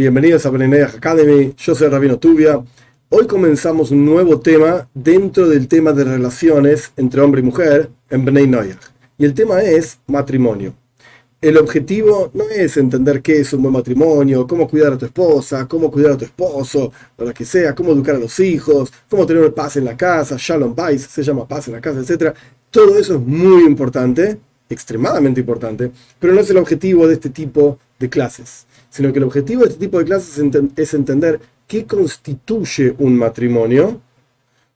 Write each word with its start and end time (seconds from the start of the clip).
Bienvenidos 0.00 0.46
a 0.46 0.50
Beneneach 0.50 0.94
Academy, 0.94 1.52
yo 1.58 1.74
soy 1.74 1.88
Rabino 1.88 2.18
Tubia. 2.18 2.64
Hoy 3.10 3.26
comenzamos 3.26 3.90
un 3.90 4.06
nuevo 4.06 4.40
tema 4.40 4.88
dentro 4.94 5.46
del 5.46 5.68
tema 5.68 5.92
de 5.92 6.04
relaciones 6.04 6.90
entre 6.96 7.20
hombre 7.20 7.42
y 7.42 7.44
mujer 7.44 7.90
en 8.08 8.24
Bnei 8.24 8.46
Noyach. 8.46 8.80
Y 9.18 9.26
el 9.26 9.34
tema 9.34 9.60
es 9.60 9.98
matrimonio. 10.06 10.72
El 11.42 11.58
objetivo 11.58 12.30
no 12.32 12.44
es 12.44 12.78
entender 12.78 13.20
qué 13.20 13.40
es 13.40 13.52
un 13.52 13.60
buen 13.60 13.74
matrimonio, 13.74 14.46
cómo 14.46 14.66
cuidar 14.66 14.94
a 14.94 14.96
tu 14.96 15.04
esposa, 15.04 15.68
cómo 15.68 15.90
cuidar 15.90 16.12
a 16.12 16.16
tu 16.16 16.24
esposo, 16.24 16.90
lo 17.18 17.34
que 17.34 17.44
sea, 17.44 17.74
cómo 17.74 17.92
educar 17.92 18.14
a 18.14 18.20
los 18.20 18.40
hijos, 18.40 18.90
cómo 19.06 19.26
tener 19.26 19.52
paz 19.52 19.76
en 19.76 19.84
la 19.84 19.98
casa, 19.98 20.36
Shalom 20.38 20.74
Bais, 20.74 21.02
se 21.02 21.22
llama 21.22 21.46
paz 21.46 21.68
en 21.68 21.74
la 21.74 21.80
casa, 21.82 22.00
etc. 22.00 22.34
Todo 22.70 22.98
eso 22.98 23.16
es 23.16 23.20
muy 23.20 23.64
importante, 23.64 24.38
extremadamente 24.66 25.40
importante, 25.40 25.90
pero 26.18 26.32
no 26.32 26.40
es 26.40 26.48
el 26.48 26.56
objetivo 26.56 27.06
de 27.06 27.12
este 27.12 27.28
tipo 27.28 27.78
clases 28.08 28.66
sino 28.90 29.12
que 29.12 29.18
el 29.20 29.24
objetivo 29.24 29.62
de 29.62 29.68
este 29.68 29.80
tipo 29.80 29.98
de 29.98 30.04
clases 30.04 30.42
es 30.76 30.94
entender 30.94 31.40
qué 31.66 31.86
constituye 31.86 32.94
un 32.98 33.16
matrimonio, 33.16 34.00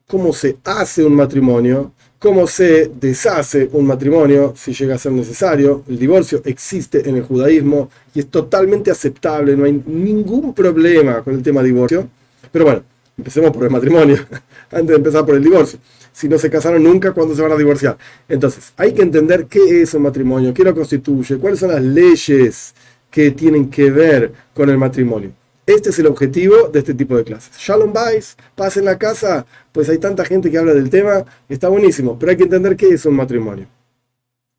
cómo 0.06 0.32
se 0.32 0.56
hace 0.64 1.04
un 1.04 1.16
matrimonio, 1.16 1.92
cómo 2.20 2.46
se 2.46 2.90
deshace 2.94 3.68
un 3.72 3.86
matrimonio 3.86 4.54
si 4.56 4.72
llega 4.72 4.94
a 4.94 4.98
ser 4.98 5.12
necesario. 5.12 5.82
El 5.88 5.98
divorcio 5.98 6.40
existe 6.44 7.08
en 7.08 7.16
el 7.16 7.24
judaísmo 7.24 7.90
y 8.14 8.20
es 8.20 8.28
totalmente 8.28 8.92
aceptable, 8.92 9.56
no 9.56 9.64
hay 9.64 9.82
ningún 9.84 10.54
problema 10.54 11.22
con 11.22 11.34
el 11.34 11.42
tema 11.42 11.62
divorcio. 11.62 12.08
Pero 12.52 12.66
bueno, 12.66 12.84
empecemos 13.18 13.50
por 13.50 13.64
el 13.64 13.70
matrimonio, 13.70 14.18
antes 14.70 14.88
de 14.88 14.94
empezar 14.94 15.27
por 15.27 15.34
el 15.34 15.42
divorcio. 15.42 15.80
Si 16.12 16.28
no 16.28 16.38
se 16.38 16.48
casaron 16.48 16.84
nunca, 16.84 17.10
¿cuándo 17.10 17.34
se 17.34 17.42
van 17.42 17.50
a 17.50 17.56
divorciar? 17.56 17.98
Entonces, 18.28 18.72
hay 18.77 18.94
que 18.94 19.02
entender 19.02 19.46
qué 19.46 19.82
es 19.82 19.94
un 19.94 20.02
matrimonio, 20.02 20.54
qué 20.54 20.62
lo 20.62 20.72
constituye, 20.72 21.38
cuáles 21.38 21.58
son 21.58 21.72
las 21.72 21.82
leyes 21.82 22.72
que 23.14 23.30
tienen 23.30 23.70
que 23.70 23.92
ver 23.92 24.32
con 24.52 24.68
el 24.68 24.77
matrimonio. 24.77 25.30
Este 25.64 25.91
es 25.91 25.98
el 26.00 26.09
objetivo 26.09 26.66
de 26.66 26.80
este 26.80 26.95
tipo 26.95 27.16
de 27.16 27.22
clases. 27.22 27.56
Shalom 27.56 27.92
Bais, 27.92 28.36
paz 28.56 28.77
en 28.77 28.86
la 28.86 28.98
casa, 28.98 29.47
pues 29.70 29.88
hay 29.88 29.98
tanta 29.98 30.25
gente 30.25 30.50
que 30.50 30.58
habla 30.58 30.75
del 30.75 30.91
tema, 30.91 31.25
está 31.48 31.69
buenísimo, 31.69 32.19
pero 32.19 32.30
hay 32.30 32.36
que 32.36 32.42
entender 32.42 32.77
qué 32.77 32.88
es 32.88 33.06
un 33.06 33.14
matrimonio. 33.14 33.69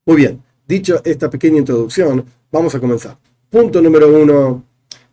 Muy 0.05 0.15
bien, 0.15 0.41
dicho 0.65 1.01
esta 1.03 1.29
pequeña 1.29 1.57
introducción, 1.57 2.23
vamos 2.49 2.73
a 2.73 2.79
comenzar. 2.79 3.17
Punto 3.49 3.81
número 3.81 4.07
uno, 4.07 4.63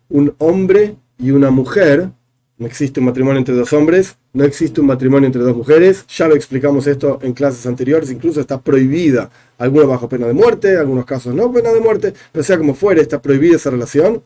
un 0.07 0.33
hombre 0.37 0.95
y 1.17 1.31
una 1.31 1.51
mujer 1.51 2.11
no 2.57 2.67
existe 2.67 2.99
un 2.99 3.07
matrimonio 3.07 3.39
entre 3.39 3.55
dos 3.55 3.73
hombres, 3.73 4.15
no 4.31 4.43
existe 4.43 4.79
un 4.79 4.87
matrimonio 4.87 5.25
entre 5.25 5.41
dos 5.41 5.55
mujeres. 5.55 6.05
Ya 6.07 6.27
lo 6.27 6.35
explicamos 6.35 6.85
esto 6.87 7.19
en 7.21 7.33
clases 7.33 7.65
anteriores, 7.65 8.11
incluso 8.11 8.39
está 8.39 8.61
prohibida, 8.61 9.29
algunos 9.57 9.87
bajo 9.87 10.07
pena 10.07 10.27
de 10.27 10.33
muerte, 10.33 10.77
algunos 10.77 11.05
casos 11.05 11.33
no 11.33 11.51
pena 11.51 11.71
de 11.71 11.79
muerte, 11.79 12.13
pero 12.31 12.43
sea 12.43 12.57
como 12.57 12.75
fuere, 12.75 13.01
está 13.01 13.21
prohibida 13.21 13.55
esa 13.55 13.71
relación. 13.71 14.21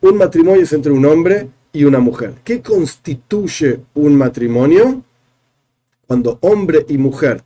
Un 0.00 0.18
matrimonio 0.18 0.62
es 0.62 0.72
entre 0.72 0.92
un 0.92 1.04
hombre 1.04 1.48
y 1.72 1.84
una 1.84 1.98
mujer. 1.98 2.34
¿Qué 2.44 2.62
constituye 2.62 3.80
un 3.94 4.16
matrimonio? 4.16 5.02
Cuando 6.06 6.38
hombre 6.42 6.84
y 6.88 6.98
mujer, 6.98 7.42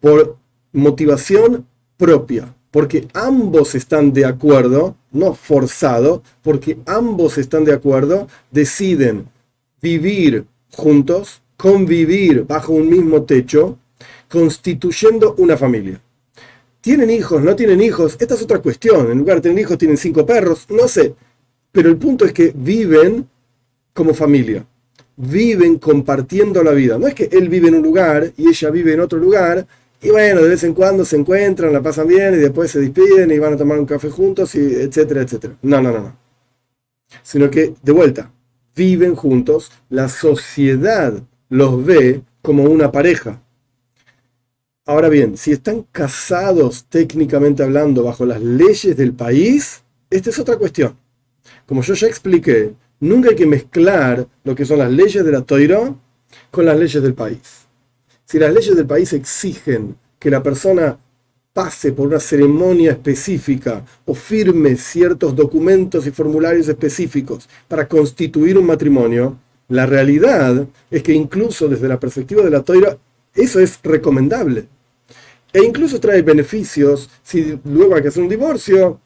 por 0.00 0.36
motivación 0.72 1.66
propia, 1.96 2.54
porque 2.70 3.08
ambos 3.14 3.74
están 3.74 4.12
de 4.12 4.24
acuerdo, 4.24 4.96
no 5.10 5.34
forzado, 5.34 6.22
porque 6.42 6.78
ambos 6.86 7.38
están 7.38 7.64
de 7.64 7.72
acuerdo, 7.72 8.28
deciden 8.50 9.26
vivir 9.80 10.44
juntos, 10.72 11.42
convivir 11.56 12.44
bajo 12.44 12.72
un 12.72 12.88
mismo 12.88 13.22
techo, 13.22 13.78
constituyendo 14.28 15.34
una 15.38 15.56
familia. 15.56 16.00
¿Tienen 16.80 17.10
hijos? 17.10 17.42
¿No 17.42 17.56
tienen 17.56 17.80
hijos? 17.80 18.16
Esta 18.20 18.34
es 18.34 18.42
otra 18.42 18.60
cuestión. 18.60 19.10
En 19.10 19.18
lugar 19.18 19.36
de 19.36 19.42
tener 19.42 19.58
hijos, 19.58 19.78
tienen 19.78 19.96
cinco 19.96 20.24
perros. 20.24 20.66
No 20.68 20.86
sé. 20.86 21.14
Pero 21.72 21.88
el 21.88 21.96
punto 21.96 22.24
es 22.24 22.32
que 22.32 22.52
viven 22.54 23.28
como 23.92 24.14
familia. 24.14 24.64
Viven 25.16 25.78
compartiendo 25.78 26.62
la 26.62 26.70
vida. 26.72 26.96
No 26.96 27.08
es 27.08 27.14
que 27.14 27.28
él 27.32 27.48
vive 27.48 27.68
en 27.68 27.76
un 27.76 27.82
lugar 27.82 28.32
y 28.36 28.48
ella 28.48 28.70
vive 28.70 28.92
en 28.92 29.00
otro 29.00 29.18
lugar. 29.18 29.66
Y 30.00 30.10
bueno, 30.10 30.42
de 30.42 30.50
vez 30.50 30.62
en 30.62 30.74
cuando 30.74 31.04
se 31.04 31.16
encuentran, 31.16 31.72
la 31.72 31.82
pasan 31.82 32.06
bien 32.06 32.34
y 32.34 32.36
después 32.36 32.70
se 32.70 32.80
despiden 32.80 33.30
y 33.32 33.38
van 33.38 33.54
a 33.54 33.56
tomar 33.56 33.78
un 33.78 33.86
café 33.86 34.08
juntos, 34.10 34.54
y 34.54 34.60
etcétera, 34.60 35.22
etcétera. 35.22 35.56
No, 35.62 35.80
no, 35.80 35.90
no, 35.90 35.98
no. 35.98 36.16
Sino 37.22 37.50
que, 37.50 37.74
de 37.82 37.92
vuelta, 37.92 38.30
viven 38.76 39.16
juntos, 39.16 39.72
la 39.88 40.08
sociedad 40.08 41.14
los 41.48 41.84
ve 41.84 42.22
como 42.42 42.64
una 42.64 42.92
pareja. 42.92 43.42
Ahora 44.84 45.08
bien, 45.08 45.36
si 45.36 45.50
están 45.50 45.84
casados 45.90 46.84
técnicamente 46.88 47.64
hablando 47.64 48.04
bajo 48.04 48.24
las 48.24 48.40
leyes 48.40 48.96
del 48.96 49.14
país, 49.14 49.82
esta 50.10 50.30
es 50.30 50.38
otra 50.38 50.56
cuestión. 50.56 50.96
Como 51.66 51.82
yo 51.82 51.94
ya 51.94 52.06
expliqué, 52.06 52.74
nunca 53.00 53.30
hay 53.30 53.34
que 53.34 53.46
mezclar 53.46 54.28
lo 54.44 54.54
que 54.54 54.64
son 54.64 54.78
las 54.78 54.92
leyes 54.92 55.24
de 55.24 55.32
la 55.32 55.42
Toira 55.42 55.92
con 56.52 56.66
las 56.66 56.78
leyes 56.78 57.02
del 57.02 57.14
país. 57.14 57.66
Si 58.24 58.38
las 58.38 58.52
leyes 58.52 58.76
del 58.76 58.86
país 58.86 59.12
exigen 59.12 59.96
que 60.20 60.30
la 60.30 60.42
persona 60.42 60.98
pase 61.56 61.92
por 61.92 62.08
una 62.08 62.20
ceremonia 62.20 62.90
específica 62.90 63.82
o 64.04 64.14
firme 64.14 64.76
ciertos 64.76 65.34
documentos 65.34 66.06
y 66.06 66.10
formularios 66.10 66.68
específicos 66.68 67.48
para 67.66 67.88
constituir 67.88 68.58
un 68.58 68.66
matrimonio, 68.66 69.38
la 69.68 69.86
realidad 69.86 70.66
es 70.90 71.02
que 71.02 71.14
incluso 71.14 71.66
desde 71.66 71.88
la 71.88 71.98
perspectiva 71.98 72.42
de 72.42 72.50
la 72.50 72.60
toira, 72.62 72.98
eso 73.34 73.58
es 73.58 73.80
recomendable. 73.82 74.66
E 75.50 75.64
incluso 75.64 75.98
trae 75.98 76.20
beneficios 76.20 77.08
si 77.22 77.58
luego 77.64 77.94
hay 77.94 78.02
que 78.02 78.08
hacer 78.08 78.22
un 78.22 78.28
divorcio. 78.28 79.00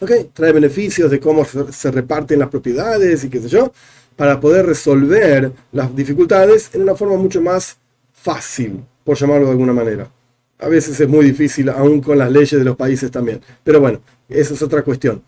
Okay, 0.00 0.30
trae 0.32 0.50
beneficios 0.50 1.08
de 1.08 1.20
cómo 1.20 1.44
se 1.44 1.90
reparten 1.92 2.40
las 2.40 2.48
propiedades 2.48 3.22
y 3.22 3.28
qué 3.28 3.40
sé 3.40 3.48
yo, 3.48 3.72
para 4.16 4.40
poder 4.40 4.66
resolver 4.66 5.52
las 5.70 5.94
dificultades 5.94 6.70
en 6.74 6.82
una 6.82 6.96
forma 6.96 7.16
mucho 7.16 7.40
más 7.40 7.76
fácil, 8.12 8.82
por 9.04 9.16
llamarlo 9.16 9.46
de 9.46 9.52
alguna 9.52 9.72
manera 9.72 10.10
a 10.58 10.68
veces 10.68 10.98
es 11.00 11.08
muy 11.08 11.24
difícil, 11.24 11.68
aún 11.68 12.00
con 12.00 12.18
las 12.18 12.30
leyes 12.30 12.58
de 12.58 12.64
los 12.64 12.76
países 12.76 13.10
también. 13.10 13.40
Pero 13.62 13.80
bueno, 13.80 14.00
esa 14.28 14.54
es 14.54 14.62
otra 14.62 14.82
cuestión. 14.82 15.22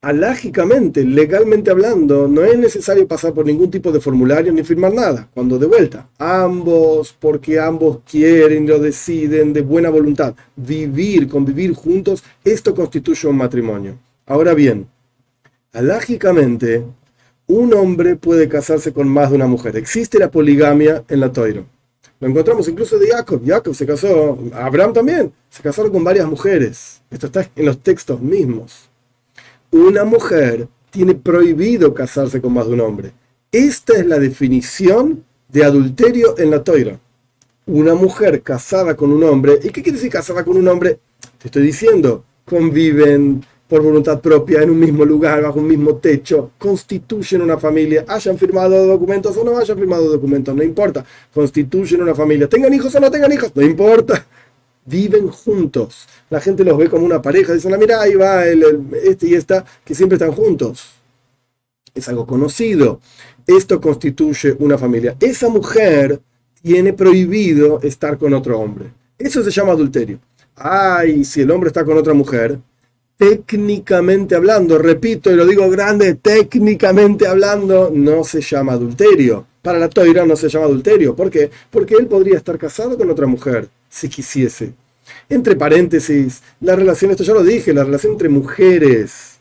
Alágicamente, 0.00 1.04
legalmente 1.04 1.70
hablando, 1.70 2.28
no 2.28 2.44
es 2.44 2.56
necesario 2.56 3.06
pasar 3.08 3.34
por 3.34 3.44
ningún 3.44 3.70
tipo 3.70 3.90
de 3.90 4.00
formulario 4.00 4.52
ni 4.52 4.62
firmar 4.62 4.92
nada. 4.92 5.28
Cuando 5.34 5.58
de 5.58 5.66
vuelta, 5.66 6.08
ambos, 6.18 7.16
porque 7.18 7.58
ambos 7.58 8.00
quieren, 8.08 8.66
lo 8.66 8.78
deciden 8.78 9.52
de 9.52 9.62
buena 9.62 9.90
voluntad, 9.90 10.34
vivir, 10.54 11.28
convivir 11.28 11.74
juntos, 11.74 12.22
esto 12.44 12.74
constituye 12.74 13.26
un 13.26 13.36
matrimonio. 13.36 13.98
Ahora 14.26 14.54
bien, 14.54 14.86
alágicamente, 15.72 16.84
un 17.48 17.74
hombre 17.74 18.14
puede 18.14 18.48
casarse 18.48 18.92
con 18.92 19.08
más 19.08 19.30
de 19.30 19.36
una 19.36 19.46
mujer. 19.46 19.76
Existe 19.76 20.18
la 20.18 20.30
poligamia 20.30 21.02
en 21.08 21.20
la 21.20 21.32
Toiro 21.32 21.77
lo 22.20 22.28
encontramos 22.28 22.68
incluso 22.68 22.98
de 22.98 23.08
Jacob. 23.08 23.42
Jacob 23.44 23.74
se 23.74 23.86
casó, 23.86 24.38
Abraham 24.52 24.92
también, 24.92 25.32
se 25.48 25.62
casaron 25.62 25.92
con 25.92 26.02
varias 26.02 26.26
mujeres. 26.26 27.00
Esto 27.10 27.26
está 27.26 27.48
en 27.54 27.66
los 27.66 27.80
textos 27.80 28.20
mismos. 28.20 28.88
Una 29.70 30.04
mujer 30.04 30.68
tiene 30.90 31.14
prohibido 31.14 31.94
casarse 31.94 32.40
con 32.40 32.54
más 32.54 32.66
de 32.66 32.72
un 32.72 32.80
hombre. 32.80 33.12
Esta 33.52 33.94
es 33.94 34.06
la 34.06 34.18
definición 34.18 35.24
de 35.48 35.64
adulterio 35.64 36.36
en 36.38 36.50
la 36.50 36.64
toira. 36.64 36.98
Una 37.66 37.94
mujer 37.94 38.42
casada 38.42 38.96
con 38.96 39.12
un 39.12 39.22
hombre. 39.24 39.58
¿Y 39.62 39.68
qué 39.68 39.82
quiere 39.82 39.92
decir 39.92 40.10
casada 40.10 40.44
con 40.44 40.56
un 40.56 40.66
hombre? 40.68 40.98
Te 41.38 41.48
estoy 41.48 41.62
diciendo, 41.62 42.24
conviven, 42.44 43.44
por 43.68 43.82
voluntad 43.82 44.20
propia 44.20 44.62
en 44.62 44.70
un 44.70 44.80
mismo 44.80 45.04
lugar, 45.04 45.42
bajo 45.42 45.58
un 45.58 45.68
mismo 45.68 45.96
techo, 45.96 46.52
constituyen 46.58 47.42
una 47.42 47.58
familia, 47.58 48.04
hayan 48.08 48.38
firmado 48.38 48.86
documentos 48.86 49.36
o 49.36 49.44
no 49.44 49.58
hayan 49.58 49.76
firmado 49.78 50.08
documentos, 50.08 50.56
no 50.56 50.62
importa, 50.62 51.04
constituyen 51.32 52.00
una 52.00 52.14
familia, 52.14 52.48
tengan 52.48 52.72
hijos 52.72 52.94
o 52.94 53.00
no 53.00 53.10
tengan 53.10 53.30
hijos, 53.30 53.52
no 53.54 53.62
importa, 53.62 54.26
viven 54.86 55.28
juntos. 55.28 56.06
La 56.30 56.40
gente 56.40 56.64
los 56.64 56.78
ve 56.78 56.88
como 56.88 57.04
una 57.04 57.20
pareja, 57.20 57.52
dicen, 57.52 57.74
ah, 57.74 57.78
mira, 57.78 58.00
ahí 58.00 58.14
va 58.14 58.46
el, 58.46 58.88
este 59.04 59.28
y 59.28 59.34
esta, 59.34 59.64
que 59.84 59.94
siempre 59.94 60.16
están 60.16 60.32
juntos. 60.32 60.94
Es 61.94 62.08
algo 62.08 62.26
conocido. 62.26 63.00
Esto 63.46 63.80
constituye 63.80 64.56
una 64.58 64.78
familia. 64.78 65.16
Esa 65.20 65.48
mujer 65.48 66.20
tiene 66.62 66.92
prohibido 66.92 67.80
estar 67.82 68.18
con 68.18 68.32
otro 68.34 68.58
hombre. 68.58 68.86
Eso 69.18 69.42
se 69.42 69.50
llama 69.50 69.72
adulterio. 69.72 70.20
Ay, 70.54 71.24
si 71.24 71.42
el 71.42 71.50
hombre 71.50 71.68
está 71.68 71.84
con 71.84 71.96
otra 71.96 72.14
mujer, 72.14 72.58
técnicamente 73.18 74.36
hablando, 74.36 74.78
repito 74.78 75.30
y 75.30 75.34
lo 75.34 75.44
digo 75.44 75.68
grande, 75.68 76.14
técnicamente 76.14 77.26
hablando, 77.26 77.90
no 77.92 78.22
se 78.24 78.40
llama 78.40 78.72
adulterio. 78.72 79.44
Para 79.60 79.78
la 79.80 79.88
toira 79.88 80.24
no 80.24 80.36
se 80.36 80.48
llama 80.48 80.66
adulterio. 80.66 81.14
¿Por 81.14 81.28
qué? 81.28 81.50
Porque 81.68 81.96
él 81.96 82.06
podría 82.06 82.36
estar 82.36 82.56
casado 82.56 82.96
con 82.96 83.10
otra 83.10 83.26
mujer, 83.26 83.68
si 83.90 84.08
quisiese. 84.08 84.72
Entre 85.28 85.56
paréntesis, 85.56 86.42
la 86.60 86.76
relación, 86.76 87.10
esto 87.10 87.24
ya 87.24 87.34
lo 87.34 87.42
dije, 87.42 87.74
la 87.74 87.84
relación 87.84 88.12
entre 88.12 88.28
mujeres 88.28 89.38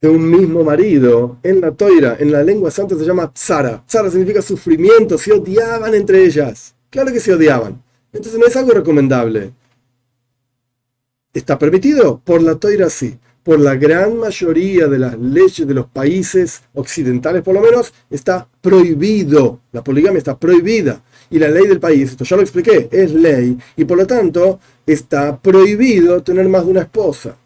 de 0.00 0.08
un 0.08 0.30
mismo 0.30 0.64
marido 0.64 1.36
en 1.42 1.60
la 1.60 1.72
toira, 1.72 2.16
en 2.18 2.32
la 2.32 2.42
lengua 2.42 2.70
santa 2.70 2.96
se 2.96 3.04
llama 3.04 3.32
tzara. 3.32 3.84
Tzara 3.86 4.10
significa 4.10 4.40
sufrimiento, 4.40 5.18
se 5.18 5.32
odiaban 5.32 5.94
entre 5.94 6.24
ellas. 6.24 6.74
Claro 6.88 7.12
que 7.12 7.20
se 7.20 7.34
odiaban. 7.34 7.82
Entonces 8.12 8.40
no 8.40 8.46
es 8.46 8.56
algo 8.56 8.72
recomendable. 8.72 9.52
¿Está 11.32 11.58
permitido? 11.58 12.20
Por 12.24 12.42
la 12.42 12.56
toira 12.56 12.88
sí. 12.90 13.18
por 13.42 13.60
la 13.60 13.76
gran 13.76 14.18
mayoría 14.18 14.88
de 14.88 14.98
las 14.98 15.18
leyes 15.18 15.66
de 15.66 15.72
los 15.72 15.86
países 15.86 16.62
occidentales, 16.74 17.42
por 17.42 17.54
lo 17.54 17.62
menos, 17.62 17.94
está 18.10 18.46
prohibido. 18.60 19.60
La 19.72 19.82
poligamia 19.82 20.18
está 20.18 20.38
prohibida. 20.38 21.02
Y 21.30 21.38
la 21.38 21.48
ley 21.48 21.66
del 21.66 21.80
país, 21.80 22.10
esto 22.10 22.24
ya 22.24 22.36
lo 22.36 22.42
expliqué, 22.42 22.90
es 22.92 23.10
ley. 23.10 23.56
Y 23.76 23.86
por 23.86 23.96
lo 23.96 24.06
tanto, 24.06 24.60
está 24.86 25.40
prohibido 25.40 26.22
tener 26.22 26.46
más 26.48 26.64
de 26.66 26.70
una 26.72 26.82
esposa. 26.82 27.36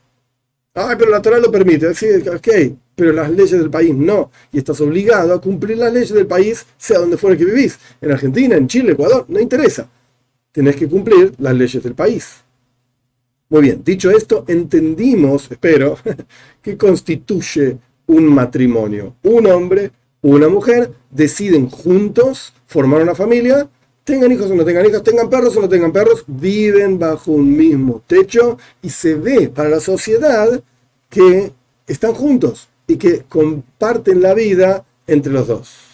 Ah, 0.75 0.97
pero 0.99 1.11
la 1.11 1.23
Torah 1.23 1.39
lo 1.39 1.53
permite. 1.53 1.95
Sí, 1.95 2.07
ok, 2.07 2.49
pero 2.97 3.13
las 3.13 3.31
leyes 3.31 3.53
del 3.53 3.71
país 3.71 3.95
no. 3.95 4.31
Y 4.53 4.59
estás 4.59 4.81
obligado 4.81 5.35
a 5.35 5.41
cumplir 5.41 5.79
las 5.79 5.93
leyes 5.93 6.13
del 6.13 6.27
país, 6.27 6.67
sea 6.79 6.99
donde 6.99 7.17
fuera 7.17 7.37
que 7.37 7.45
vivís. 7.45 7.79
En 8.01 8.11
Argentina, 8.11 8.57
en 8.57 8.67
Chile, 8.67 8.93
Ecuador, 8.93 9.27
no 9.29 9.39
interesa. 9.39 9.89
Tenés 10.51 10.75
que 10.75 10.89
cumplir 10.89 11.33
las 11.39 11.55
leyes 11.55 11.83
del 11.83 11.95
país. 11.95 12.43
Muy 13.53 13.61
bien, 13.61 13.83
dicho 13.85 14.11
esto, 14.11 14.47
entendimos, 14.49 15.51
espero, 15.51 15.99
que 16.63 16.79
constituye 16.79 17.77
un 18.07 18.25
matrimonio. 18.25 19.17
Un 19.25 19.47
hombre, 19.47 19.91
una 20.23 20.49
mujer 20.49 20.91
deciden 21.11 21.69
juntos 21.69 22.55
formar 22.65 23.03
una 23.03 23.15
familia, 23.15 23.69
tengan 24.05 24.33
hijos 24.33 24.51
o 24.51 24.55
no 24.55 24.65
tengan 24.65 24.87
hijos, 24.87 25.03
tengan 25.03 25.29
perros 25.29 25.55
o 25.55 25.61
no 25.61 25.69
tengan 25.69 25.93
perros, 25.93 26.25
viven 26.27 26.99
bajo 26.99 27.33
un 27.33 27.55
mismo 27.55 28.03
techo 28.07 28.57
y 28.81 28.89
se 28.89 29.17
ve 29.17 29.51
para 29.51 29.69
la 29.69 29.81
sociedad 29.81 30.49
que 31.11 31.53
están 31.87 32.15
juntos 32.15 32.71
y 32.87 32.97
que 32.97 33.25
comparten 33.29 34.23
la 34.23 34.33
vida 34.33 34.87
entre 35.07 35.31
los 35.31 35.47
dos. 35.47 35.92